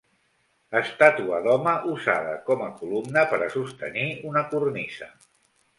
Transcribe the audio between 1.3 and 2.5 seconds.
d'home usada